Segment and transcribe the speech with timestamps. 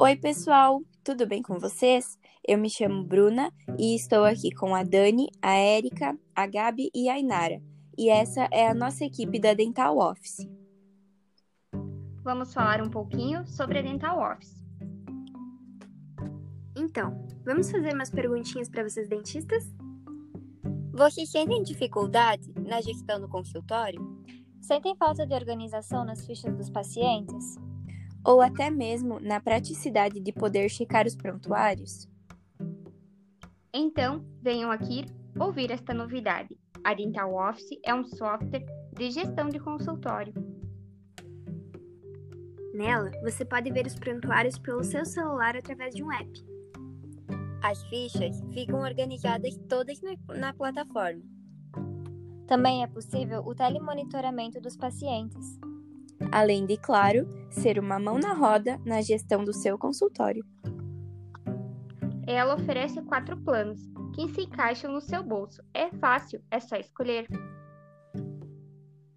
[0.00, 2.16] Oi, pessoal, tudo bem com vocês?
[2.46, 7.08] Eu me chamo Bruna e estou aqui com a Dani, a Érica, a Gabi e
[7.08, 7.60] a Inara.
[7.98, 10.48] E essa é a nossa equipe da Dental Office.
[12.22, 14.64] Vamos falar um pouquinho sobre a Dental Office.
[16.76, 19.64] Então, vamos fazer umas perguntinhas para vocês dentistas?
[20.92, 24.00] Vocês sentem dificuldade na gestão do consultório?
[24.60, 27.56] Sentem falta de organização nas fichas dos pacientes?
[28.24, 32.08] Ou até mesmo na praticidade de poder checar os prontuários?
[33.72, 35.04] Então, venham aqui
[35.38, 36.58] ouvir esta novidade.
[36.84, 40.32] A Dental Office é um software de gestão de consultório.
[42.74, 46.30] Nela, você pode ver os prontuários pelo seu celular através de um app.
[47.62, 51.22] As fichas ficam organizadas todas na plataforma.
[52.46, 55.58] Também é possível o telemonitoramento dos pacientes.
[56.30, 60.44] Além de, claro, ser uma mão na roda na gestão do seu consultório.
[62.26, 63.80] Ela oferece quatro planos
[64.14, 65.62] que se encaixam no seu bolso.
[65.72, 67.26] É fácil, é só escolher.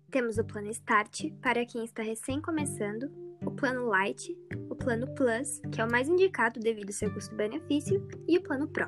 [0.10, 3.12] Temos o plano Start para quem está recém começando,
[3.46, 4.38] o plano Light,
[4.70, 8.68] o plano Plus, que é o mais indicado devido ao seu custo-benefício, e o plano
[8.68, 8.88] Pro.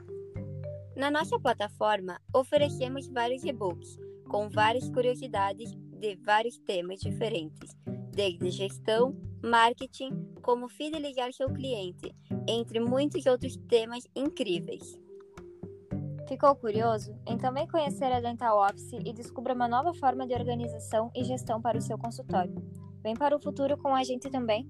[0.95, 7.75] Na nossa plataforma, oferecemos vários e-books com várias curiosidades de vários temas diferentes,
[8.14, 10.11] desde gestão, marketing,
[10.42, 12.16] como fidelizar seu cliente,
[12.47, 14.97] entre muitos outros temas incríveis.
[16.28, 17.14] Ficou curioso?
[17.28, 21.61] Então vem conhecer a Dental Office e descubra uma nova forma de organização e gestão
[21.61, 22.55] para o seu consultório.
[23.02, 24.66] Vem para o futuro com a gente também!